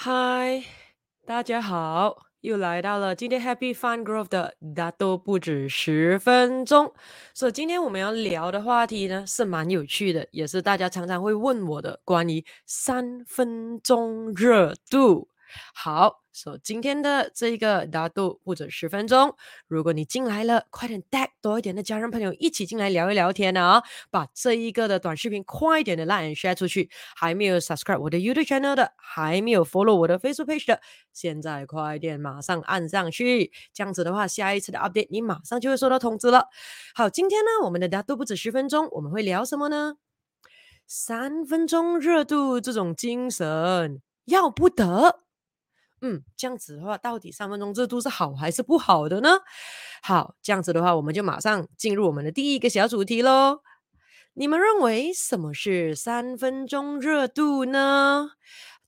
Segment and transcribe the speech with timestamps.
[0.00, 0.62] 嗨，
[1.26, 6.94] 大家好，又来到了今天 Happy Fun Growth 的大都不止十分钟。
[7.34, 15.28] 所以今天我们要聊的话题呢，是蛮有趣的，也是大家常常会问我的关于三分钟热度。
[15.74, 16.22] 好。
[16.40, 19.34] 所、so, 今天的这一个大都不止十分钟，
[19.66, 23.82] 如果你进来了，快点带多一点的家人朋友一起进来聊一聊天啊！
[24.08, 26.88] 把这一个的短视频快一点的 like share 出去。
[27.16, 30.80] 还没有 subscribe 我的 YouTube channel 的，还没有 follow 我的 Facebook page 的，
[31.12, 33.50] 现在快点马上按上去。
[33.74, 36.44] 这样子的话，下一次的 update 你马上就会收到通知了。
[36.94, 39.96] 好，今天呢，我们的大都不止十分钟，我们会聊什么呢？
[40.86, 45.27] 三分钟热度这种精神要不得。
[46.00, 49.30] 嗯，这样子的话，到底三分钟热度是好还是不好的呢？
[50.02, 53.60] 好，这样子的话，我们就马上进入我们的第一个小主题喽。
[54.34, 58.30] 你们认为什么是三分钟热度呢？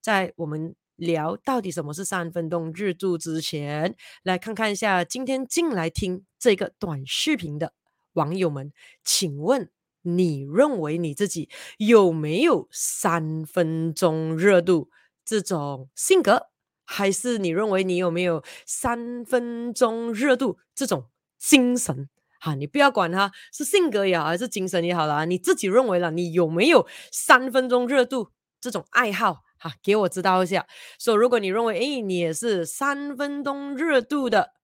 [0.00, 7.72] 在我们聊到底什么是三分钟热度之前，来看看一下今天进来听这个短视频的
[8.12, 9.68] 网友们，请问
[10.02, 14.88] 你认为你自己有没有三分钟热度
[15.24, 16.46] 这种性格？
[16.92, 21.06] 还是你认为你有没有三分钟热度这种
[21.38, 22.08] 精神？
[22.40, 29.44] 哈，你不要管他是性格也好，还是精神也好啦，你自己认为了，你有没有三分钟热度这种爱好？
[29.56, 30.66] 哈，给我知道一下。
[30.98, 34.54] 所以，如果你认为，诶，你也是三分钟热度的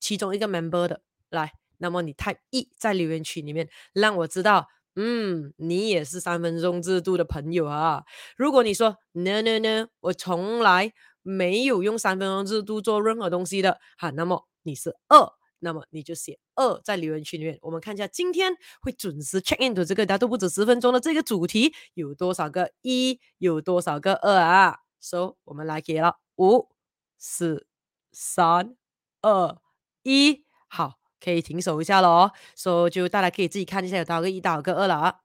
[0.00, 8.04] 其中一个 member 的，来，那么你 type 一在留言区里面，让我知道，嗯，你也是三分钟热度的朋友啊。
[8.38, 10.94] 如果你说 no no no，我从来。
[11.28, 17.58] 没有用三分钟热度做任何东西的，好，那么你是二，那么你就写二在留言区里面。
[17.60, 26.70] 我们看一下今天会准时 check in 的这个大家都不止十分钟的这个主题有多少个一，有多少个二啊？So 我们来给了五、
[27.18, 27.66] 四、
[28.10, 28.74] 三、
[29.20, 29.58] 二、
[30.04, 32.32] 一，好，可以停手一下了哦。
[32.56, 35.16] So 就大家可以自己看一下有多少个一，多少个二了啊。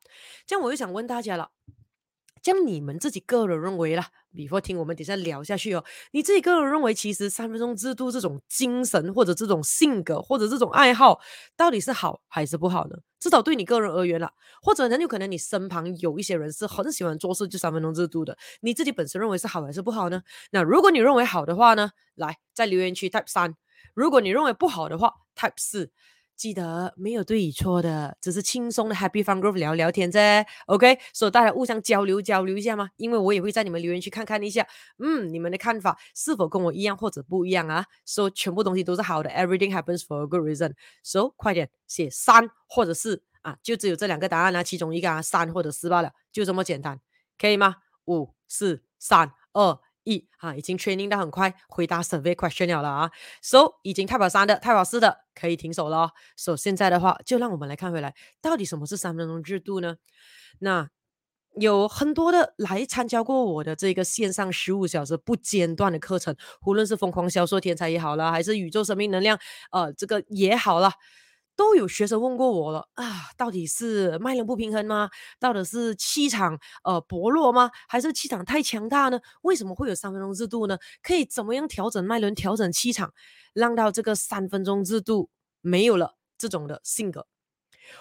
[0.45, 1.51] 这样我就想问大家了。
[2.43, 4.05] 将你们自己个人认为啦
[4.35, 5.83] ，before 听我们等下聊下去哦。
[6.11, 11.21] 你自己个人认为，其实三分钟制度这种精神，或者这种性格，或者这种爱好，
[11.55, 12.97] 到底是好还是不好呢？
[13.17, 14.29] 至少对你个人而言啦，
[14.61, 20.21] 或者很有可能你身旁有一些人是很喜欢做事就三分钟制度的，你自己本身认为是好还是不好呢？
[20.51, 23.51] 那如果你认为好的话呢，来在留言区 type 三；
[23.93, 25.91] 如果你认为不好的话，type 四。
[26.35, 30.45] 记得没有对与错的，只是轻松的 Happy Fun Group 聊聊天啫。
[30.65, 34.67] OK，所以大家互相交流交流一下嘛，因为我也会在你们留言区看看一下，
[34.97, 37.85] 嗯，你们的看法是否跟我一样或者不一样啊？
[38.05, 40.73] 说、so, 全部东西都是好的，Everything happens for a good reason。
[41.03, 46.99] So 快点写三或者四啊，就只有这两个答案啊，其中一个啊，三或者四罢了，就这么简单，
[47.39, 47.77] 可以吗？
[48.05, 49.79] 五、四、三、二。
[50.03, 53.11] 一啊，已经 training 到很快，回答 survey question 了啊。
[53.41, 56.11] So 已经 type 三的，type 四的可以停手了哦。
[56.35, 59.97] So 现在的话，就让我们来看回来，到底什么是三分钟制度呢？
[60.59, 60.89] 那
[61.55, 69.39] 有很多的来参加过我的这个线上十五小时不间断的课程，无论是疯狂销售天才也好啦，还是宇宙生命能量，
[69.71, 70.91] 呃，这个也好了。
[71.55, 75.09] 都有学生问过我了啊，到底是脉轮不平衡吗？
[75.39, 77.69] 到底是气场呃薄弱吗？
[77.87, 79.19] 还是气场太强大呢？
[79.43, 80.77] 为什么会有三分钟热度呢？
[81.03, 83.13] 可以怎么样调整脉轮、调整气场，
[83.53, 85.29] 让到这个三分钟热度
[85.61, 87.27] 没有了这种的性格？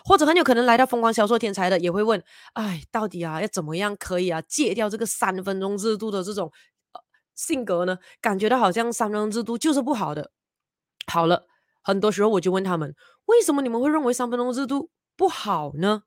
[0.04, 2.22] 或者很有可能来到疯狂销售天才的也会问，
[2.54, 6.50] 哎，到底啊要怎么样可以啊戒掉这个三分钟热度的这种
[7.34, 7.98] 性格呢？
[8.20, 10.30] 感觉到好像三分钟热度就是不好的。
[11.06, 11.51] 好了。
[11.82, 12.94] 很多时候我就问他们，
[13.26, 16.04] 为什么你们会认为三分钟热度不好呢？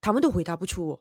[0.00, 1.00] 他们都回答不出哦，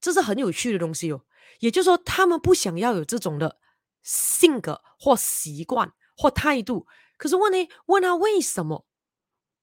[0.00, 1.22] 这是很有趣的东西哦。
[1.60, 3.58] 也就是说，他们不想要有这种的
[4.02, 6.86] 性格或习惯或态度。
[7.16, 8.84] 可是问呢，问他为什么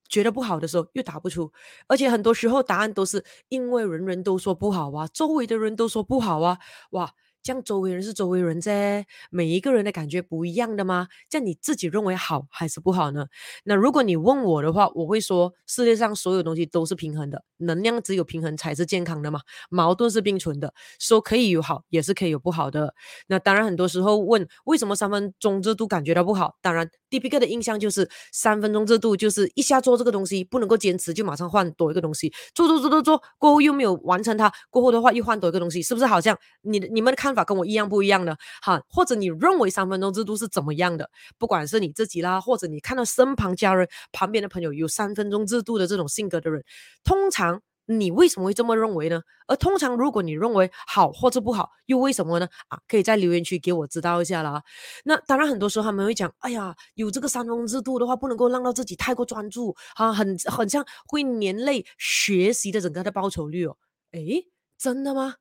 [0.08, 1.52] 觉得不好的时候，又答不出。
[1.88, 6.59] 而且很多时候答案都是因为人人都说不好啊，周围的人都说不好啊，
[6.91, 7.14] 哇。
[7.43, 11.08] 这样周围人是周围人啫，每一个人的感觉不一样的吗？
[11.29, 13.26] 这样你自己认为好还是不好呢？
[13.64, 22.93] 那如果你问我的话，我会说世界上所有东西都是平衡的，能量只有平衡才是健康的嘛，矛盾是并存的，说可以有好，也是可以有不好的。
[23.28, 37.31] 那当然很多时候问为什么三分钟热度感觉到不好，当然第一个的印象就是三分钟热度就是一下做这个东西不能够坚持，就马上换多一个东西，做做做做做过后又没有完成它，过后的话又换多一个东西，是不是好像你你们的看？
[37.31, 41.09] 法跟我一样不一样呢，哈，或者你认为三分钟热度是怎么样的？
[41.37, 46.61] 不管是你自己啦，或者你看到身旁家人、旁边的朋友有三分钟热度的这种性格的人，
[47.05, 47.61] 通常
[47.99, 49.22] 你为什么会这么认为呢？
[49.47, 52.47] 而通常如果你认为好或者不好，又为什么呢？
[52.70, 54.64] 啊，可以在留言区给我知道一下啦。
[55.03, 63.78] 那当然，很多时候他们会讲，哎呀，有这个三分钟制度的话，不能够让到自己太过专注啊，很很像会连累学习的整个的报酬率哦。
[64.11, 64.47] 诶，
[64.78, 65.35] 真的吗？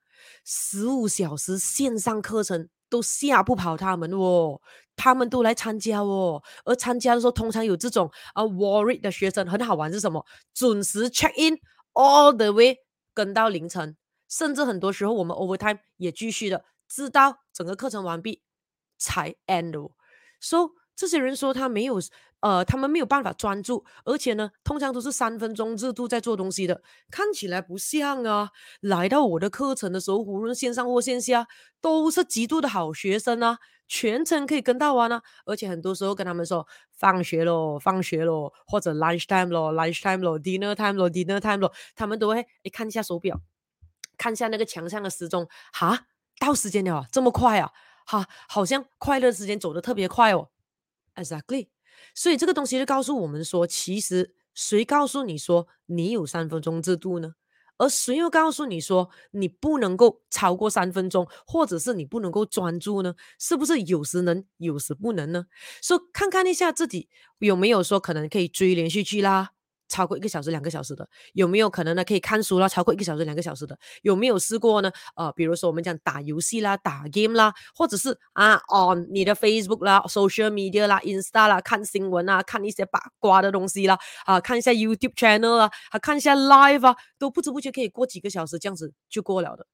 [0.45, 4.61] 十五小时线上课程都吓不跑他们哦，
[4.97, 6.43] 他们都来参加哦。
[6.65, 10.25] 而参加的时候，通常有这种啊 worried 的学生，很好玩是什么？
[10.53, 11.59] 准时 check in。
[11.93, 12.79] All the way
[13.13, 13.97] 跟到凌晨，
[14.29, 18.43] 甚至很多时候我们 overtime 也继续的，直到整个课程完毕
[18.97, 19.93] 才 end。
[20.41, 21.99] So 这些人说他没有，
[22.41, 28.51] 呃，他们没有办法专注，而且呢，通常都是三分钟热度在做东西的，看起来不像啊。
[28.81, 31.47] 来到我的课程的时候，无论线上或线下，
[31.81, 33.59] 都是极度的好学生啊。
[33.93, 43.41] 全程可以跟到完呢、啊，而且很多时候跟他们说放学喽，放学喽，或者 lunch time 喽，lunch time 喽，dinner time 喽，dinner time 喽，他们都会诶看一下手表，
[44.17, 46.07] 看一下那个墙上的时钟，哈，
[46.39, 47.73] 到时间了啊，这么快啊，
[48.07, 50.51] 哈，好像快乐时间走得特别快哦
[51.17, 51.67] ，exactly，
[52.15, 57.35] 所以这个东西就告诉我们说，其实谁告诉你说你有三分钟制度呢？
[57.79, 63.15] 而谁又告诉你说你不能够超过三分钟，或者是你不能够专注呢？
[63.39, 65.47] 是不是有时能，有时不能呢？
[65.83, 67.09] 说、so, 看看一下自己
[67.39, 69.53] 有没有说可能可以追连续剧啦。
[69.91, 72.05] 超过一个小时、两个小时的，有没有可能呢？
[72.05, 74.91] 可以看书啦，超过一个小时、两个小时的，有没有试过呢？
[75.17, 89.67] 呃，比如说我们讲打游戏啦、打 game 啦，或者是啊，on 你的 Facebook 啦、social media 啦、Insta 啦，看新闻啊，看一些八卦的东西啦，啊，看一下 YouTube channel 啊，还看一下 live 啊，都不知不觉可以过几个小时，这样子就过了的。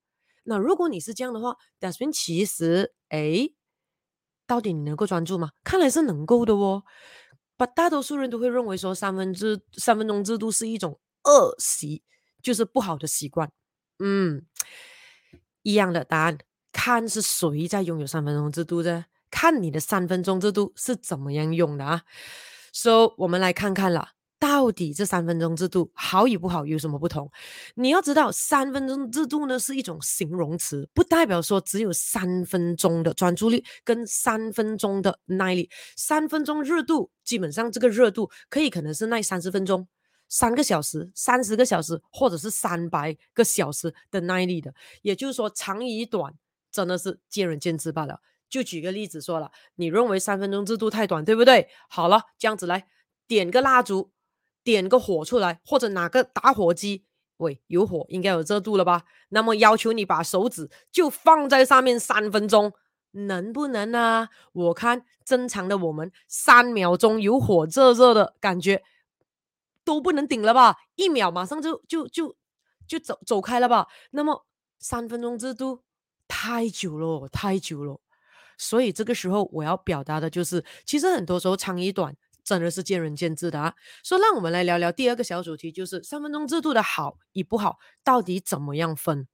[0.44, 3.52] 那如果你是这样的话，that means 其实，诶，
[4.46, 5.50] 到底你能够专注吗？
[5.64, 6.84] 看来是能够的哦。
[7.56, 12.02] 把大多数人都会认为说三分制三分钟制度是一种恶习，
[12.42, 13.50] 就是不好的习惯。
[13.98, 14.44] 嗯，
[15.62, 16.38] 一样的答案，
[16.72, 22.02] 看是谁在拥有三分钟制度的，看你的三分钟制度是怎么样用的啊。
[22.72, 24.15] So 我们来看看了。
[24.38, 27.30] 到底这三分钟制度好与不好有什么不同？
[27.74, 35.70] 你要知道，三分钟制度呢是一种形容词，不代表说只有三分钟的专注力跟三分钟的耐力。
[35.96, 39.88] 三分钟热度，基本上这个热度可以可能是耐三十分钟、
[40.28, 44.74] 三个小时、三十个小时，或者是三百个小时的耐力的。
[45.00, 46.34] 也就是说，长与短
[46.70, 48.20] 真的是见仁见智罢了。
[48.50, 51.68] 就举个例子说了，你认为三分钟制度太短，对不对？
[51.88, 52.86] 好了，这样子来
[53.26, 54.12] 点个蜡烛。
[54.66, 57.04] 点个火出来，或者拿个打火机，
[57.36, 59.04] 喂，有火应该有热度了吧？
[59.28, 62.72] 那么要求你把手指就放在上面三分钟，
[63.12, 64.28] 能不能啊？
[64.52, 68.82] 我看正常的我们三秒钟有火热热的感觉
[69.84, 70.78] 都不能顶了吧？
[70.96, 72.34] 一秒马上就就就
[72.88, 73.86] 就走走开了吧？
[74.10, 74.44] 那么
[74.80, 75.84] 三分钟制度
[76.26, 78.00] 太久了，太久了。
[78.58, 82.16] 所以这个时候我要表达的就是，其实很多时候长与短。
[82.46, 83.74] 真的是见仁见智的啊！
[84.04, 89.26] 所以让我们来聊聊第二个小主题，就是三分钟制度的好与不好，到底怎么样分？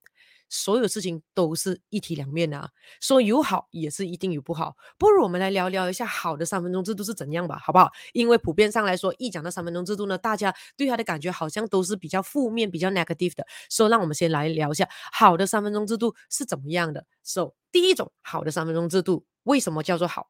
[0.48, 2.70] 所有事情都是一体两面的啊，
[3.00, 4.76] 说有好也是一定有不好。
[4.98, 7.90] 不如我们来聊聊一下好的三分钟制度是怎样吧，好不好？
[8.14, 13.46] 因为普遍上来说，一讲到三分钟制度呢，大家对它的感觉好像都是比较负面、比较 negative 的。
[13.68, 17.06] 所以让我们先来聊一下好的三分钟制度是怎么样的。
[17.22, 20.28] So，第一种好的三分钟制度，为什么叫做好？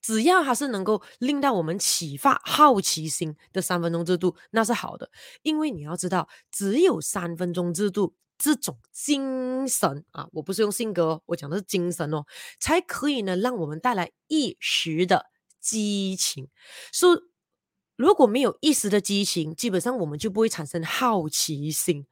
[0.00, 5.10] 只要它是能够令到我们启发好奇心的三分钟制度，那是好的。
[5.42, 12.24] 因为你要知道，只有三分钟制度这种精神啊，我不是用性格，我讲的是精神哦，
[12.58, 15.26] 才可以呢让我们带来一时的
[15.60, 16.48] 激情。
[16.92, 17.18] 所以
[17.96, 22.06] 如果没有一时的激情，基本上我们就不会产生好奇心。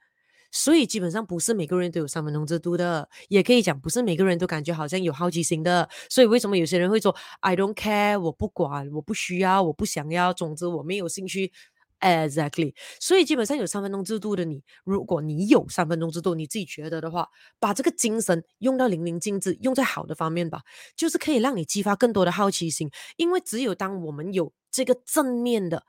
[0.52, 5.88] 所以基本上不是每个人都有三分钟制度的，也可以讲不是每个人都感觉好像有好奇心的。
[6.10, 11.50] 所以为什么有些人会说 I don't care，我不管，我不需要，我不想要，总之我没有兴趣。
[12.00, 12.74] Exactly。
[13.00, 17.28] 所以基本上有三分钟制度的你，如果你有三分钟制度，你自己觉得的话，
[17.58, 20.62] 把这个精神用到淋漓尽致，用在好的方面吧，
[20.96, 22.90] 就是可以让你激发更多的好奇心。
[23.16, 25.84] 因为只有当我们有这个正面的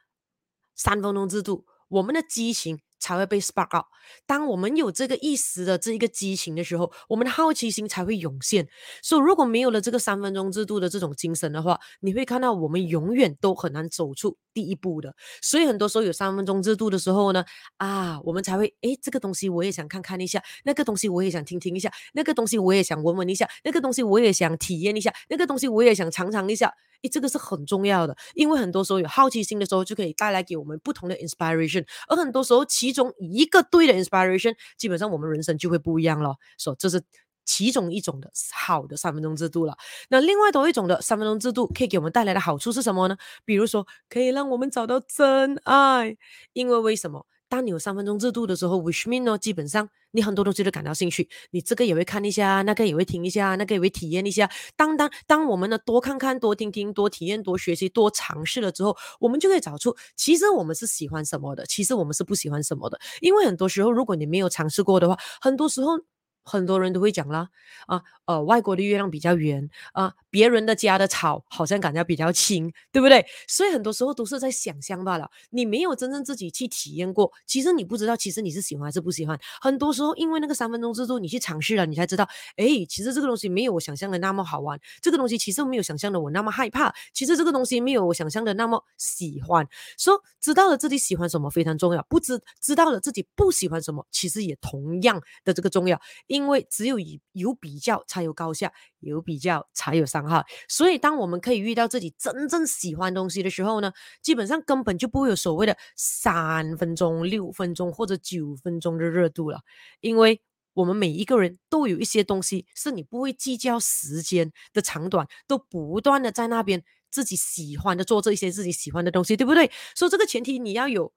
[0.75, 2.79] 三分钟制度，我们的激情。
[3.03, 3.85] 才会被 spark out。
[4.25, 8.67] 当我们有这个意识的这一个激情的时候，我们的好奇心才会涌现。
[9.01, 15.13] 所以，如果没有了这个三分钟制度的这种精神的话，你会看到我们永远都很难走出第一步的。
[15.41, 17.43] 所以，很多时候有三分钟制度的时候呢，
[17.77, 26.73] 啊，我们才会诶，这个东西我也想看看一下，那个东西我也想听听一下，那个东西我也想闻闻一下，那个东西我也想体验一下，那个东西我也想尝尝一下。
[27.03, 36.35] 诶，这个是很重要的，因为很多时候有好奇心的时候，就可以带来给我们不同的 inspiration，而很多时候其中一个对的 inspiration，基本上我们人生就会不一样了。
[36.57, 37.01] 所以这是
[37.45, 39.75] 其中一种的好的三分钟制度了。
[40.09, 43.17] 那另外多一种的三分钟制度可以给我们带来的好处是什么呢？
[43.45, 46.15] 比如说可以让我们找到真爱，
[46.53, 47.25] 因为为什么？
[47.53, 54.49] 当你有三分钟热度的时候，which mean 呢，基本上你很多东西都感到兴趣，你这个也会看一下，那个也会听一下，那个也会体验一下。
[54.75, 62.99] 当当当我们呢多看看、多听听、多体验、多学习、多尝试了之后，我们就可以找出，其实我们是喜欢什么的，其实我们是不喜欢什么的。
[63.21, 65.99] 因为很多时候，如果你没有尝试过的话，很多时候。
[66.43, 67.49] 很多人都会讲啦，
[67.87, 73.25] 啊，呃，外国的月亮比较圆，啊，别人的家的草好像感觉比较青，对不对？
[73.47, 79.39] 所以很多时候都是在想象罢了，你没有真正自己去体验过，其实你不知道，其实你是喜欢还是不喜欢。
[79.61, 89.67] 很多时候因为那个三分钟制度，你去尝试了，你才知道，哎，其实这个东西没有我想象的那么好玩，这个东西其实没有想象的我那么害怕，其实这个东西没有我想象的那么喜欢。
[89.97, 95.99] 说知道了自己喜欢什么非常重要，不知知道了自己不喜欢什么，其实也同样的这个重要。
[96.33, 100.43] 因为只有有有比较才有高下，有比较才有伤害。
[100.67, 109.61] 所以，当我们可以遇到自己真正喜欢东西的时候呢，基本上根本就不会有所谓的三分钟、六分钟或者九分钟的热度了。
[110.01, 110.41] 因为
[110.73, 119.69] 我们每一个人都有一些东西是你不会计较时间的长短，都不断的在那边自己喜欢的做这一些自己喜欢的东西，对不对？
[119.95, 121.13] 所以，这个前提你要有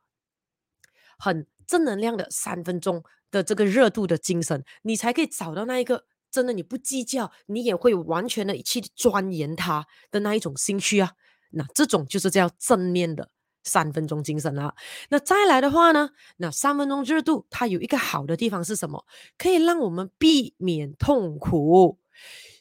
[1.19, 3.03] 很正能量的三分钟。
[3.33, 11.13] 的这个热度的精神，你才可以找到那一个真的你不计较，你也会完全的去钻研它的那一种兴趣啊。
[11.51, 13.29] 那这种就是叫正面的
[13.65, 14.73] 三分钟精神啊。
[15.11, 19.05] 那再来的话呢，那三分钟热度它有一个好的地方是什么？
[19.37, 21.99] 可以让我们避免痛苦。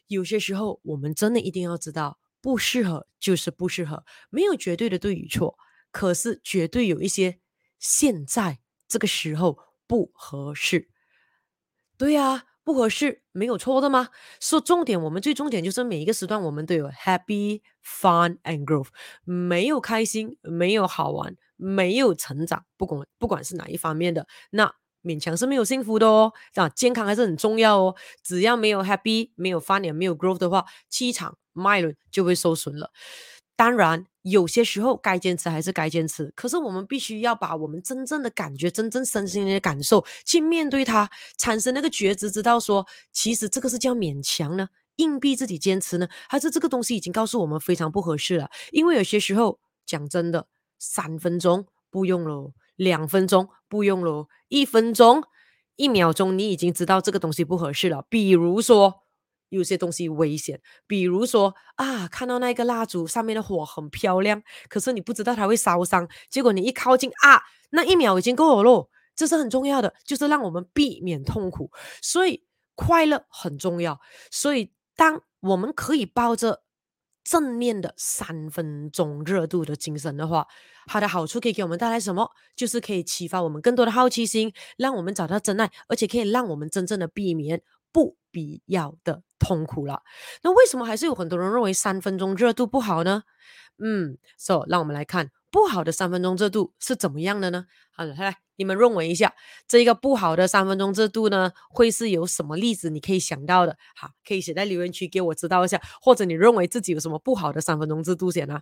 [0.08, 5.56] 有些时候我们真的一定要知道，不适合就是不适合，没有绝对的对与错，
[5.92, 7.40] 可是绝对有一些
[7.78, 8.60] 现在
[8.96, 9.60] 这个时候。
[9.88, 10.90] 不合适，
[11.96, 14.10] 对呀、不合适没有错的吗？
[14.42, 18.88] 说重点，我们最重点就是每一个时段我们都有 happy, fun and growth，
[19.24, 24.74] 没有开心，没有好玩，没有成长，不管不管是哪一方面的，那
[25.04, 26.34] 勉强是没有幸福的哦。
[26.56, 27.96] 啊，健康还是很重要哦。
[28.24, 32.90] 只要没有 happy，没有 fun，也没有 growth 的话，气场脉轮就会受损了。
[33.56, 34.06] 当然。
[34.28, 41.08] 有些时候该坚持还是该坚持，可是我们必须要把我们真正的感觉、真正身心的感受去面对它，
[41.38, 48.50] 产生那个觉知，知道说，其实这个是叫勉强呢，硬逼自己坚持呢，还是这个东西已经告诉我们非常不合适了？
[48.72, 50.48] 因为有些时候讲真的，
[50.80, 55.24] 三分钟不用咯，两分钟不用咯，一分钟、
[55.76, 59.05] 一秒钟你已经知道这个东西不合适了，比如说。
[59.50, 68.90] 有些东西危险，比如说啊，看到那个蜡烛上面的火很漂亮，可是你不知道它会烧伤，结果你一靠近啊，那一秒已经够了咯。
[69.16, 71.72] 这是很重要的，就是让我们避免痛苦，
[72.02, 72.44] 所以
[72.76, 74.02] 快乐很重要。
[74.30, 76.64] 所以当我们可以抱着
[77.24, 80.46] 正面的三分钟热度的精神的话，
[80.86, 82.30] 它的好处可以给我们带来什么？
[82.58, 87.62] 就是可以启发我们更多的好奇心，让我们找到真爱，而且可以让我们真正的避免
[87.94, 90.02] 不必要的痛苦了。
[90.44, 93.24] 那为什么还是有很多人认为三分钟热度不好呢？
[93.82, 97.66] 嗯，so 让我们来看不好的三分钟热度是怎么样的呢？
[97.96, 99.34] 好了，来，你们认为一下，
[99.70, 103.78] 这个不好的三分钟热度呢，会是有什么例子你可以想到的？
[103.96, 108.60] 好，可以写在留言区给我知道一下，或者你认为自己有什么不好的三分钟热度写呢？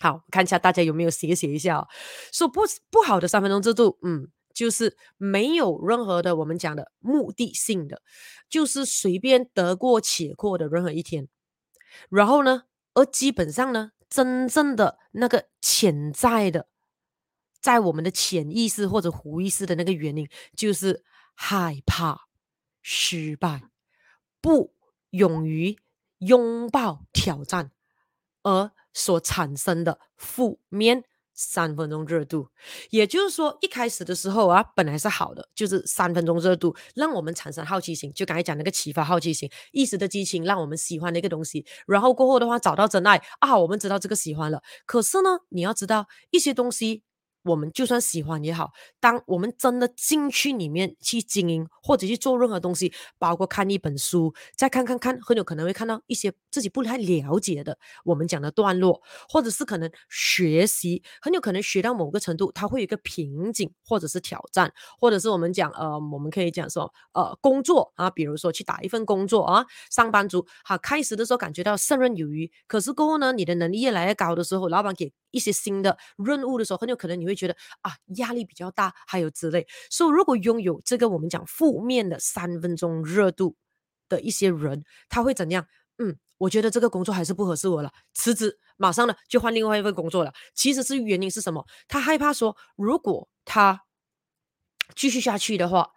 [0.00, 1.88] 好，看一下大家有没有写写一下哦。
[2.32, 2.60] 说不
[2.92, 4.28] 不好的三分钟热度，嗯。
[4.54, 8.00] 就是没有任何的我们讲的目的性的，
[8.48, 11.28] 就是随便得过且过的任何一天。
[12.08, 12.62] 然后呢，
[12.94, 16.68] 而基本上呢，真正的那个潜在的，
[17.60, 22.28] 在我们的潜意识或者无意识的那个原因，就是害怕
[22.80, 23.62] 失败，
[24.40, 24.74] 不
[25.10, 25.76] 勇于
[26.18, 27.70] 拥抱挑战，
[28.42, 31.04] 而所产生的负面。
[31.34, 32.48] 三分钟热度，
[32.90, 44.62] 也就是说，一开始的时候啊，本来是好的，就是三分钟热度，让我们产生好奇心，就刚才讲那个启发好奇心，一时的激情，让我们喜欢的一个东西，然后过后的话，找到真爱啊，我们知道这个喜欢了。
[44.86, 47.02] 可是呢，你要知道一些东西
[47.44, 79.66] 我们就算喜欢也好，当我们真的进去里面去经营或者去做任何东西，包括看一本书，再看看看，很有可能会看到一些自己不太了解的，我们讲的段落，或者是可能学习，很有可能学到某个程度，它会有一个瓶颈或者是挑战，或者是我们讲呃，我们可以讲说呃，工作啊，比如说去打一份工作啊，上班族好，开始的时候感觉到胜任有余，可是过后呢，你的能力越来越高的时候，老板给一些新的任务的时候，很有可能你会会觉得啊，压力比较大，还有之类。
[79.90, 83.56] 所以，如果拥有这个我们讲负面的三分钟热度
[84.08, 85.66] 的一些人，他会怎样？
[85.98, 90.32] 嗯，我觉得这个工作还是不合适我了，辞职，马上呢就换另外一份工作了。
[90.54, 91.66] 其实是原因是什么？
[91.88, 93.84] 他害怕说，如果他
[94.94, 95.90] 继续下去的话，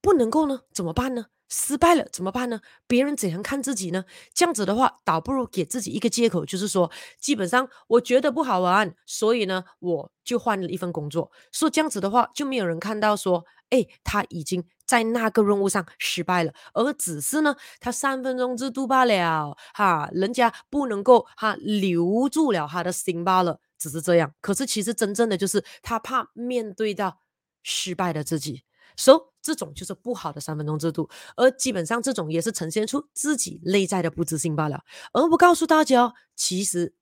[0.00, 1.26] 不能够呢，怎么办呢？
[1.56, 2.60] 失败了怎么办呢？
[2.88, 4.04] 别人怎样看自己呢？
[4.34, 11.30] 这样子的话，倒不如给自己一个借口，就是说，基本上我觉得不好玩，所以呢，我就换了一份工作。
[11.52, 24.34] 说这样子的话，就没有人看到说，哎，他已经在那个任务上失败了，而只是呢，他三分钟热度罢了，哈，人家不能够哈留住了他的心罢了，只是这样。
[24.40, 27.20] 可是其实真正的就是他怕面对到
[27.62, 28.64] 失败的自己。
[28.96, 34.82] 所、so, 这种就是不好的三分钟制度，而基本上这种也是呈现出自己内在的不自信罢了。
[35.12, 36.94] 而不告诉大家，其实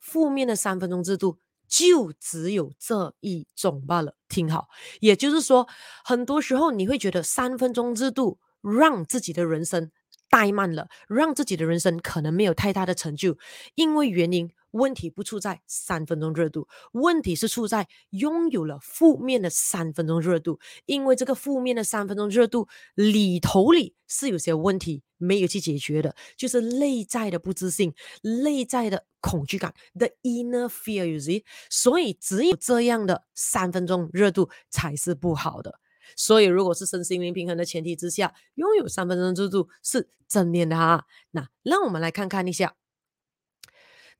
[0.00, 4.16] 负面的三分钟制度就只有这一种罢了。
[4.28, 4.66] 听好，
[4.98, 5.68] 也就是说，
[6.04, 9.92] 很多时候你会觉得三分钟制度让自己的人生
[10.28, 13.38] 怠慢了，让自己的人生可能没有太大的成就，
[13.76, 14.50] 因为原因。
[14.74, 27.94] 问题不出在三分钟热度，问题是出在拥有了负面的三分钟热度，因为这个负面的三分钟热度里头里是有些问题没有去解决的，就是内在的不自信、
[28.42, 31.44] 内在的恐惧感，the inner fear，you see？
[31.70, 35.78] 所以只有这样的三分钟热度才是不好的。
[36.16, 41.06] 所以如果是身心灵平衡的前提之下，拥有三分钟热度是正面的哈。
[41.30, 42.74] 那让我们来看看一下。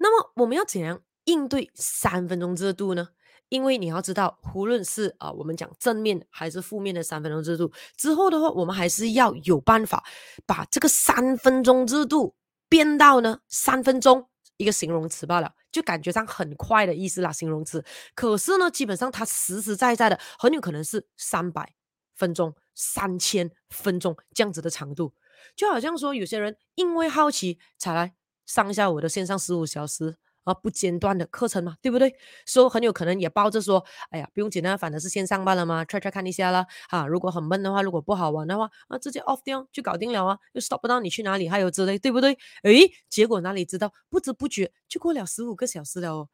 [0.04, 3.08] 那么我们要怎样应对三分钟热度呢？
[3.48, 10.04] 因为你要知道，无论是啊、呃、我们讲正面还是负面的三分钟热度，之后的话，我们还是要有办法
[10.44, 12.34] 把这个三分钟热度
[12.68, 17.82] 变到呢三分钟一个形容词罢了，就感觉上很快的意思啦，形容词。
[18.14, 21.72] 可是呢，基本上它实实在在的很有可能是三百
[22.14, 25.14] 分钟、三千分钟这样子的长度，
[25.56, 28.14] 就好像说有些人因为好奇才来。
[28.46, 32.14] 上下我的线上十五小时啊不间断的课程嘛，对不对？
[32.44, 36.66] 所以很有可能也抱着说，哎呀，不用紧张，反正是线上罢了嘛，try try 看一下啦。
[36.90, 42.36] 啊，如果很闷的话，如果不好玩的话，啊，直接 off 掉就搞定了啊，又 stop 不到你去哪里，还有之类，对不对？
[42.64, 46.28] 诶，结果哪里知道，不知不觉就过了十五个小时了哦，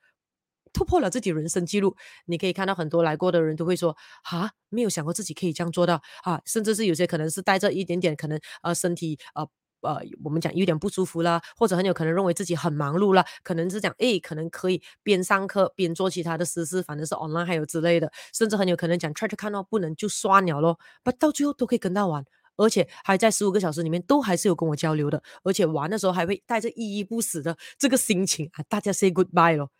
[0.73, 1.95] 突破了自己人生记录。
[2.27, 9.49] 你可以看到很多来过的人都会说，啊，没有想过自己可以这样做到啊，甚至是有些可能是带着一点点可能呃身体呃。
[9.83, 22.25] 呃，我们讲有点不舒服啦，或者很有可能认为自己很忙碌啦，可能是讲，诶，可能可以边上课边做其他的私事，反正是 online 还有之类的，甚至很有可能讲 try to 看到不能就算了咯，不到最后都可以跟他玩，
[22.57, 29.71] 而且还在十五个小时里面都还是有跟我交流的，而且玩的时候还会带着依依不舍的这个心情啊，大家 say goodbye 咯。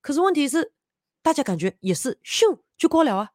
[0.00, 0.72] 可是问题是，
[1.22, 3.30] 大家感觉也是咻就过了啊。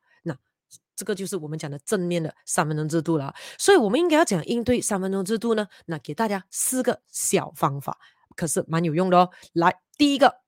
[0.96, 5.68] 这个就是我们讲的正面的三分钟制度了，所以我们应该要怎样应对三分钟制度呢？
[5.86, 7.98] 那给大家四个小方法，
[8.36, 9.30] 可是蛮有用的哦。
[9.54, 10.42] 来，第一个，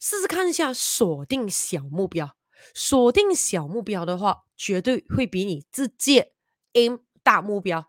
[0.00, 2.36] 试试看一下锁定小目标。
[2.74, 6.32] 锁定小目标的话，绝对会比你直接
[6.74, 7.86] aim 大目标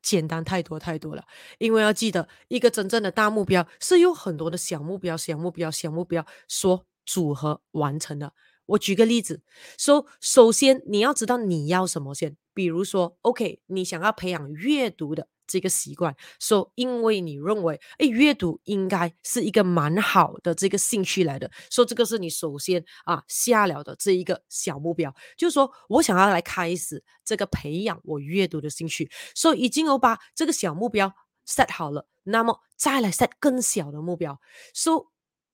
[0.00, 1.24] 简单太多太多了。
[1.58, 8.32] 因为要记得，一个真正的大目标是有很多的小目标、小目标、小目标所组合完成的。
[8.70, 9.42] 我举个例子，
[9.78, 31.12] 说、so, 首先你要知道你要什么先，比如说，OK，你想要培养阅读的这个习惯，说、so, 因为你认为，哎，阅读应该是一个蛮好的这个兴趣来的，说、so, 这个是你首先啊下了的这一个小目标，就是说我想要来开始这个培养我阅读的兴趣，所、so, 以已经有把这个小目标
[31.46, 34.40] set 好了，那么再来 set 更小的目标，
[34.72, 35.09] 说、so,。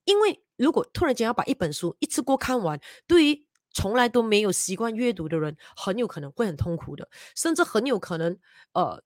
[0.06, 8.38] 因为如果突然间要把一本书一次过看完，对于从来都没有习惯阅读的人，很有可能会很痛苦的，甚至很有可能，
[8.72, 9.02] 呃，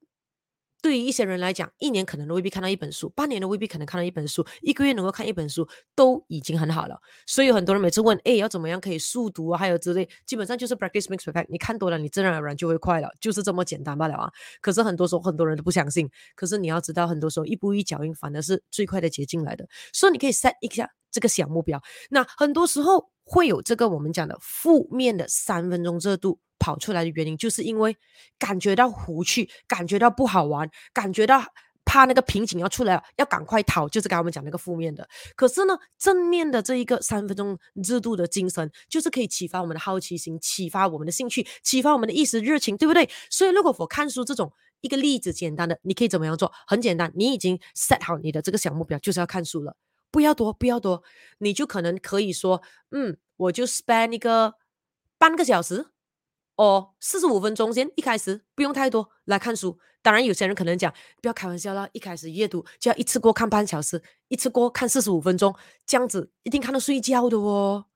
[0.82, 6.98] 对于一些人来讲，一年可能都未必看到一本书，半年都未必可能看到一本书，一个月能够看一本书都已经很好了。
[7.26, 9.58] 所以有很多人每次问，哎，要怎么样可以速读啊？
[9.58, 11.46] 还有之类，基本上就是 practice makes perfect。
[11.48, 14.30] 你看多了，你自然而然就会快了，就是这么简单罢了啊。
[14.60, 16.08] 可是很多时候很多人都不相信。
[16.34, 19.68] 可是你要知道，很多时候一步一脚印反而是最快的捷径来的。
[19.92, 21.80] 所以你可以 set 一下这个小目标。
[22.08, 26.38] 那很多时候会有这个我们讲的负面的三分钟热度。
[26.60, 27.96] 跑出来的原因，就是因为
[28.38, 31.42] 感觉到无趣，感觉到不好玩，感觉到
[31.84, 35.08] 怕那个瓶颈要出来了，要赶快逃，就是刚刚我们讲那个负面的。
[35.34, 43.10] 可是呢，正面的这一个三分钟热度的精神，就是可以启发我们的好奇心，启发我们的兴趣，启发我们的一时热情，对不对？
[43.28, 46.52] 所以，如果我看书这种一个例子，简单的，你可以怎么样做？
[46.68, 49.74] 很简单，你已经 set 好你的这个小目标，就是要看书了，
[50.12, 51.02] 不要多，不要多，
[51.38, 54.54] 你就可能可以说，嗯，我就 spend 一个
[55.18, 55.88] 半个小时。
[56.60, 59.78] 哦，四十五分钟先，一开始不用太多来看书。
[60.02, 60.92] 当然，有些人可能讲，
[61.22, 67.86] 不要开玩笑啦，一开始阅读就要一次过看半小时，一次过看四十五分钟，这样子一定看到睡觉的哦。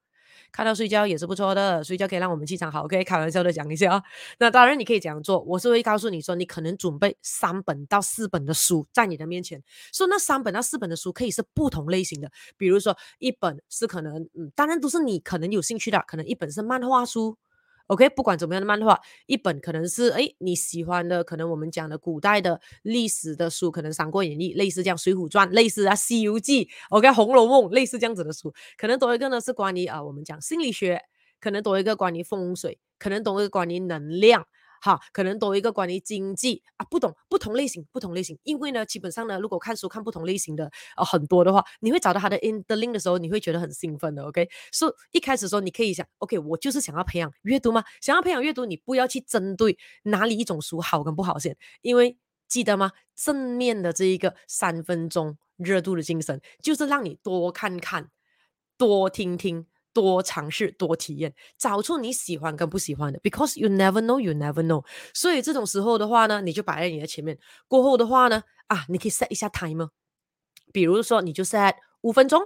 [0.51, 2.85] 看到睡觉也是不错的，睡觉可以让我们气场好。
[2.85, 4.03] OK，开玩笑的讲一下啊。
[4.39, 17.37] 那当然你可以这样做，我是会告诉你说，你可能准备三本到四本的书在你的面前，说那三本到四本的书可以是不同类型的，比如说一本是可能，嗯，当然都是你可能有兴趣的，可能一本是漫画书。
[17.89, 31.03] OK，不管怎么样的漫画，一本可能是哎你喜欢的，可能我们讲的古代的历史的书，可能《三国演义》类似这样，《水浒传》类似啊，《西游记》OK，《红楼梦》类似这样子的书，可能多一个呢是关于啊，我们讲心理学，
[31.41, 34.47] 可能多一个关于风水，可能多一个关于能量。
[34.85, 44.23] 哈，可能多一个关于经济啊，不懂不同类型，不同类型，因为呢，基本上呢，如果看书看不同类型的呃很多的话，你会找到它的 in the link 的时候，你会觉得很兴奋的。
[44.25, 47.83] OK，所、以一开始说你可以想，OK，我就是想要培养阅读吗？
[48.03, 52.93] 想要培养阅读，你不要去针对哪里一种书好跟不好先，因为记得吗？
[53.17, 58.11] 正面的这一个三分钟热度的精神，就是让你多看看，
[58.77, 59.67] 多听听。
[59.95, 63.19] 多尝试，多体验，找出你喜欢跟不喜欢的。
[63.21, 64.85] Because you never know, you never know。
[65.15, 67.39] 所以这种时候的话呢，你就摆在你的前面。
[67.69, 69.89] 过后的话呢，啊，你可以 set 一下 timer。
[70.73, 72.43] 比如说，你就 set 五分钟，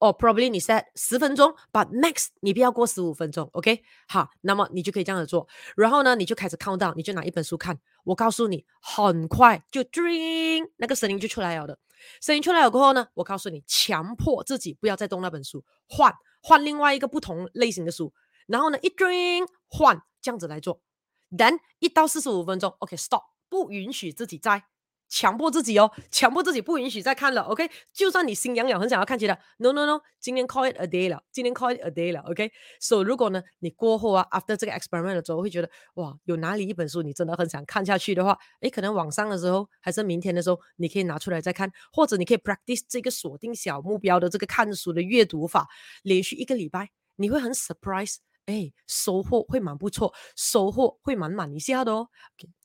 [0.00, 3.84] 哦，probably 你 set 十分钟，but max 你不要过十五分钟，OK？
[4.08, 5.46] 好，那么你就可以这样子做。
[5.76, 7.78] 然后呢，你就开始 count down，你就拿一本书看。
[8.02, 11.78] 我告诉你，很快就 dream 那个声音就出来了的。
[12.20, 16.12] 声音出来了过后呢，我告诉你，强迫自己不要再动那本书，换。
[16.40, 18.12] 换另外一个不同类型的书，
[18.46, 20.82] 然后呢，一 drink 换这样子来做
[21.30, 24.64] ，then 一到四十五分钟，OK，stop，、不允许自己再
[25.10, 42.38] 强迫自己哦，强迫自己不允许再看了，OK，就算你心痒痒很想要看其他，no no no，今天 call it a day 了，今天 call it a day 了，OK，so、如果呢你过后啊，after 这个 experiment 的时候会觉得哇，有哪里一本书你真的很想看下去的话，诶，可能晚上的时候还是明天的时候，你可以拿出来再看，或者你可以
[42.38, 45.66] practice 这个锁定小目标的这个看书的阅读法，
[46.04, 52.08] 连续一个礼拜，你会很 surprise，诶，收获会蛮不错，收获会满满一下的哦。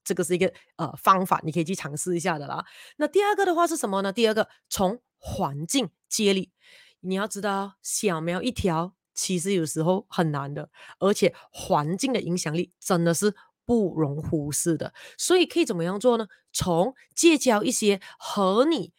[0.06, 2.64] 这个是一个呃方法，你可以去尝试一下的啦。
[2.96, 4.14] 那第二个的话是什么呢？
[4.14, 6.52] 第二个从环境接力，
[7.02, 13.34] 你要知道小苗一条其实有时候很难的，而且环境的影响力真的是
[13.66, 14.94] 不容忽视的。
[15.18, 16.28] 所以可以怎么样做呢？
[16.54, 18.94] 从结交一些和你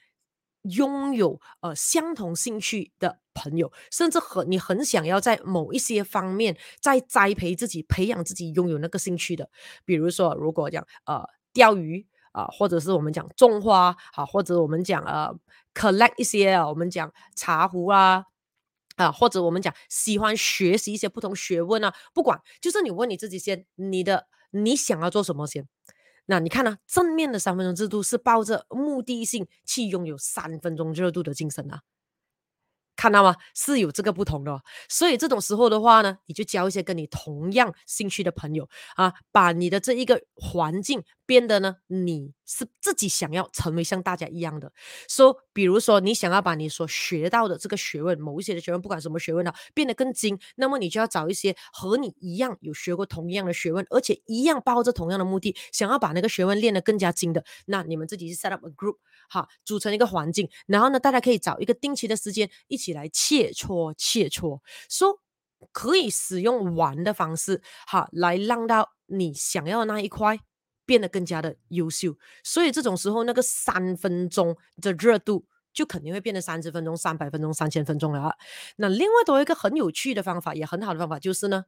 [0.62, 9.50] 拥有呃相同兴趣的朋友，甚至很你很想要在某一些方面在栽培自己、培养自己拥有那个兴趣的，
[9.84, 11.22] 比如说，如果讲呃
[11.52, 15.34] 钓鱼啊、或者是我们讲种花，啊，或者我们讲呃
[15.74, 18.24] collect 一些啊，我们讲茶壶啊，
[18.96, 25.66] 啊，或者我们讲喜欢学习一些不同学问啊，不管，就是你问你自己先，你的你想要做什么先。
[26.26, 31.82] 那你看呢、正面的三分钟制度是抱着目的性去拥有三分钟热度的精神啊。
[33.06, 33.36] 看到吗？
[33.54, 44.72] 是有这个不同的，所以这种时候的话呢，你就交一些跟你同样兴趣的朋友啊，把你的这一个环境变得呢，你是自己想要成为像大家一样的。
[45.08, 58.96] 说、比如说你想要把你所学到的这个学问，某一些的学问，不管什么学问呢，变得更精，那么你就要找一些和你一样有学过同样的学问，而且一样抱着同样的目的，想要把那个学问练得更加精的，那你们自己是 set up a group。
[59.30, 65.18] 好，组成一个环境，然后呢，大家可以找一个定期的时间一起来切磋切磋，说
[65.72, 70.38] 可以使用玩的方式，好，来让到你想要的那一块
[70.86, 72.16] 变得更加的优秀。
[72.42, 75.44] 所以这种时候，那个三分钟的热度
[75.74, 78.34] 就肯定会变得三十分钟、三百分钟、三千分钟了。
[78.76, 81.66] 那另外多一个很有趣的方法，也很好的方法就是呢，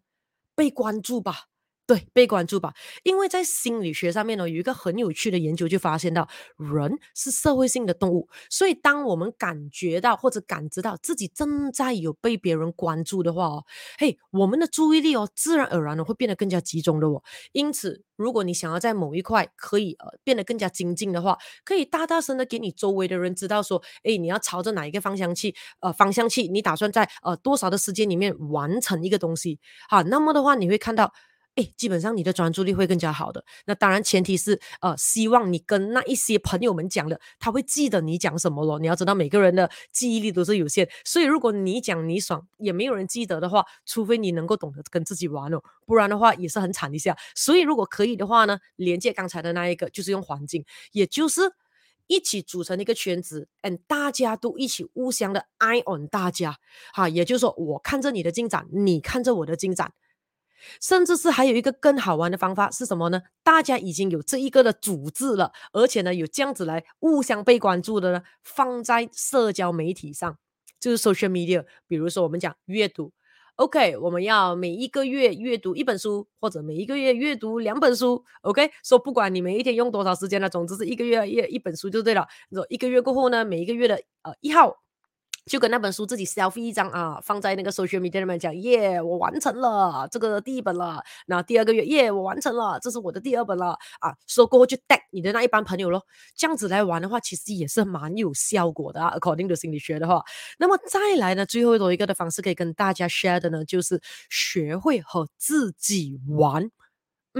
[0.54, 1.48] 被关注吧。
[1.88, 13.64] 对，被关注吧，因为在心理学上面呢，有一个很有趣的研究，就发现到人是社会性的动物，所以当我们感觉到或者感知到自己正在有被别人关注的话哦，
[13.98, 17.22] 嘿，我们的注意力哦，自然而然的会变得更加集中的哦。
[17.53, 31.14] 因此，如果你想要在某一块可以呃变得更加精进的话，可以大大声的给你周围的人知道说，诶，你要朝着哪一个方向去，呃，方向去，你打算在呃多少的时间里面完成一个东西，好，那么的话你会看到。
[31.59, 33.44] 诶，基本上你的专注力会更加好的。
[33.66, 38.79] 那当然前提是，呃，希望你跟那一些朋友们讲的，他会记得你讲什么咯。
[38.79, 47.16] 你要知道每个人的记忆力都是有限，所以如果你讲你爽，也没有人记得的话，除非你能够懂得跟自己玩哦，不然的话也是很惨一下。
[47.35, 51.40] 所以如果可以的话呢，连接刚才的那一个，就是用环境，也就是
[52.07, 56.57] 一起组成一个圈子，and 大家都一起互相的 eye on 大家，
[56.92, 59.92] 哈，也就是说我看着你的进展，你看着我的进展。
[60.81, 63.23] 甚至是还有一个更好玩的方法是什么呢？
[63.42, 70.37] 大家已经有这一个的组织了，而且呢有这样子来互相被关注的呢，放在社交媒体上，
[70.79, 71.64] 就是 social media。
[71.87, 73.12] 比如说我们讲阅读
[73.57, 78.71] ，OK，我们要每一个月阅读一本书，或者每一个月阅读两本书，OK。
[78.85, 82.27] 说不管你每一天用多少时间呢，总之是一个月一一本书就对了。
[82.53, 84.77] 说一个月过后呢，每一个月的呃一号。
[85.48, 91.02] 就跟那本书自己 selfie 一张啊，放在那个 social media 里面讲，耶，我完成了这个第一本了。
[91.26, 94.14] 那第二个月，耶，我完成了，这是我的第二本了啊。
[94.26, 96.04] 说过后就 tag 你的那一帮朋友咯。
[96.37, 99.16] 这样子来玩的话，其实也是蛮有效果的啊。
[99.18, 100.22] According to 心理学的话，
[100.58, 106.70] 那么再来呢，最后一个的方式可以跟大家 share 的呢，就是学会和自己玩。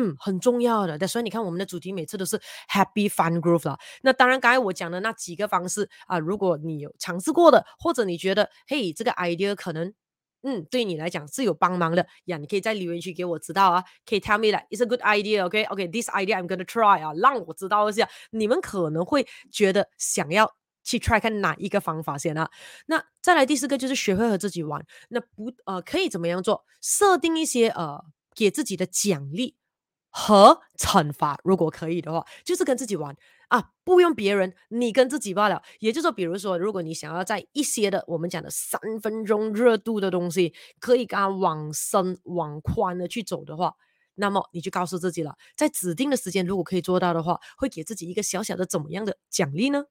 [0.01, 3.77] 嗯，很重要的，所以你看我们的主题每次都是 Happy Fun Growth 啦。
[4.03, 9.93] 那当然，刚才我讲的那几个方式啊，如果你有尝试过的，或者你觉得嘿这个 idea 可能
[10.43, 22.49] 嗯对你来讲是有帮忙的呀，你可以在留言区给我知道啊，可以 tell me that it's a good idea，OK，OK，this idea I'm gonna try 啊，让我知道一下你们可能会觉得想要去 try 看哪一个方法先啊。
[22.87, 26.65] 那再来第四个就是学会和自己玩，那不呃可以怎么样做？
[26.81, 29.58] 设定一些呃给自己的奖励。
[30.21, 35.63] 和惩罚，如果可以的话，就是跟自己玩啊，不用别人，你跟自己罢了。
[35.79, 43.75] 也就是说，比如说，如果你想要在一些的我们讲的三分钟热度的东西，可以跟它往深往宽的去走的话，
[44.17, 49.85] 那么你就告诉自己了，在指定的时间，如果可以做到的话，会给自己一个小小的怎么样的奖励呢？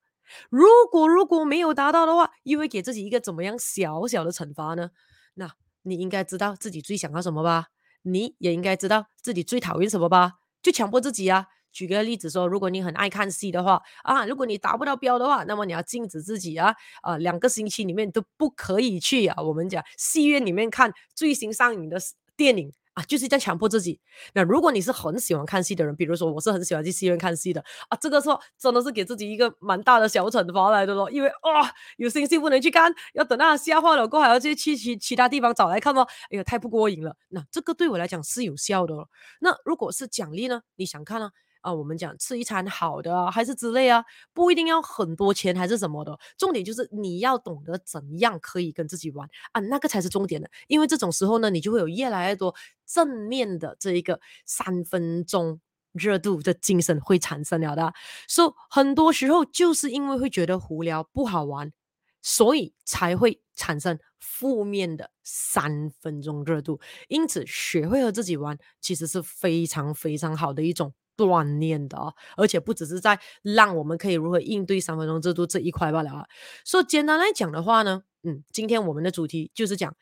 [0.49, 4.89] 如果如果没有达到的话，又会给自己一个怎么样小小的惩罚呢？
[5.35, 5.49] 那
[5.83, 7.67] 你应该知道自己最想要什么吧？
[8.11, 10.33] 你也应该知道自己最讨厌什么吧？
[10.61, 11.47] 就强迫自己啊。
[11.71, 19.39] 举个例子说，如果你很爱看戏的话啊，如果你达不到标的话，那么你要禁止自己啊啊，两个星期里面都不可以去啊。
[19.43, 21.97] 我们讲戏院里面看最新上映的
[22.35, 22.73] 电影。
[22.97, 23.99] 啊，就是在强迫自己。
[24.33, 31.11] 那如果你是很喜欢看戏的人，比如说我是很喜欢去戏院看戏的啊，这个时候真的是给自己一个蛮大的小惩罚来的咯。
[31.11, 31.65] 因为啊、哦，
[31.97, 36.07] 有新戏不能去看，要等到下话了过后还要去去其其他地方找来看哦？
[36.31, 37.15] 哎呀，太不过瘾了。
[37.29, 38.95] 那这个对我来讲是有效的。
[39.41, 40.61] 那如果是奖励呢？
[40.75, 41.29] 你想看呢？
[41.67, 44.01] 啊，我们讲吃一餐好的，还是之类啊，
[44.33, 50.49] 不一定要很多钱还是什么的，重点就是你要懂得怎样可以跟自己玩啊，那个才是重点的。
[50.67, 55.59] 因为这种时候呢，你就会有越来越多正面的这一个三分钟
[55.91, 57.93] 热度的精神会产生了的。
[58.29, 61.73] 所以很多时候就是因为会觉得无聊不好玩，
[62.21, 66.79] 所以才会产生负面的三分钟热度。
[67.09, 70.93] 因此，学会和自己玩其实是非常非常好的一种。
[71.17, 76.27] 锻炼的啊，而且不只是在让我们可以如何应对三分钟制度这一块罢了啊。
[76.63, 79.95] 所以简单来讲的话呢，嗯，今天我们的主题就是讲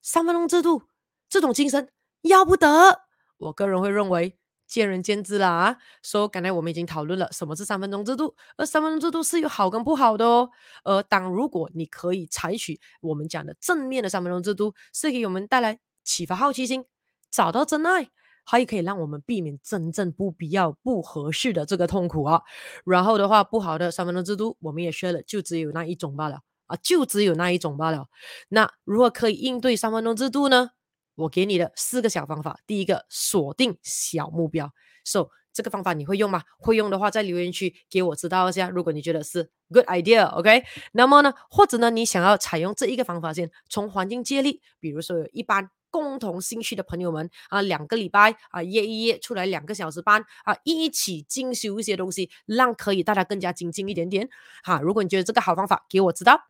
[0.00, 0.84] 三分钟制度
[1.28, 1.90] 这种精神
[2.22, 3.00] 要不得。
[3.36, 5.76] 我个人会认为见仁见智啦啊。
[6.02, 10.48] 所以刚才我们已经讨论了什么是三分钟制度，而三分钟制度是有好跟不好的哦。
[10.84, 16.84] 而当如果你可以采取我们讲的正面的三分钟制度，是给我们带来启发好奇心，
[17.30, 18.10] 找到真爱。
[18.44, 22.42] 还可以让我们避免真正不必要、不合适的这个痛苦啊。
[22.84, 28.06] 然后的话，不好的三分钟制度，我们也学了，就只有那一种罢了啊，就只有那一种罢了。
[28.48, 30.70] 那如何可以应对三分钟制度呢？
[31.16, 32.58] 我给你的四个小方法。
[32.66, 34.72] 第一个，锁定小目标。
[35.04, 36.42] So 这个方法你会用吗？
[36.58, 38.68] 会用的话，在留言区给我知道一下。
[38.68, 40.64] 如果你觉得是 good idea，OK？
[40.92, 45.70] 那么呢，或者呢，你想要采用这一个方法先从环境借力，比如说有一般。
[45.94, 54.28] 共同兴趣的朋友们啊，两个礼拜啊约一约出来两个小时班啊，一起进修一些东西，让可以大家更加精进一点点。
[54.64, 56.48] 哈、如果你觉得这个好方法，给我知道。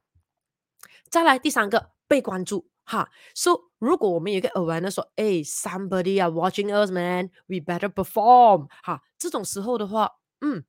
[1.11, 3.11] 再来第三个，被关注哈。
[3.35, 8.68] So 如果我们有个偶然的说，哎，somebody are watching us, man, we better perform。
[8.83, 10.64] 哈，这种时候的话，嗯，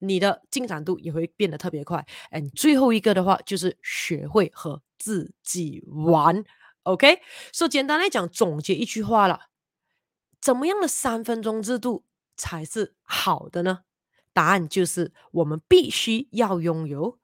[0.00, 2.04] 你的进展度也会变得特别快。
[2.30, 6.42] 哎最后一个的话，就是学会和自己玩。
[6.84, 9.48] OK，So 简单来讲，总结一句话了，
[10.40, 12.04] 怎么样的三分钟热度
[12.36, 13.80] 才是好的呢？
[14.32, 17.18] 答案就是我们必须要拥有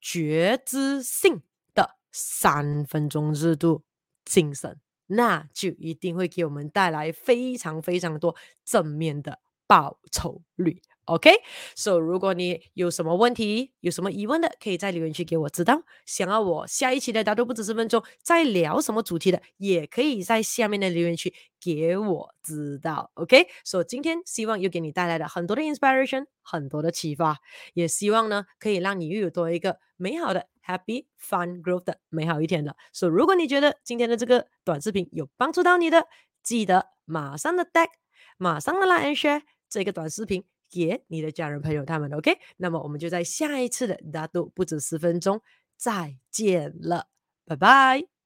[0.00, 1.42] 觉知性
[1.74, 3.84] 的三分钟热度
[4.24, 8.34] 精神，那就一定会给我们带来非常非常多
[8.64, 10.82] 正面的报酬率。
[11.08, 15.82] OK，So、如果你有什么问题、有什么疑问的，可以在留言区给我知道。
[16.04, 23.10] 想要我下一期的大都不止十分钟再聊什么主题的，也可以在下面的留言区给我知道。
[23.14, 23.84] OK，So、okay?
[23.84, 27.38] 今天希望又给你带来了很多的 inspiration，很多的启发，
[27.72, 32.76] 也希望呢可以让你又有多一个美好的 Happy Fun Growth 的美好一天的。
[32.92, 36.06] So 如果你觉得今天的这个短视频有帮助到你的，
[36.42, 37.88] 记得马上的 tag，
[38.36, 40.44] 马上的 like and share 这个短视频。
[40.70, 42.38] 给你的家人朋友他们，OK？
[42.58, 45.40] 那么我们就在下一次的大度不止十分钟
[45.76, 47.08] 再见了，
[47.44, 48.17] 拜拜。